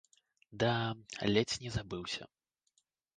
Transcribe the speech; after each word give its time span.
Да, 0.61 0.69
ледзь 1.35 1.57
не 1.65 1.71
забыўся. 1.77 2.23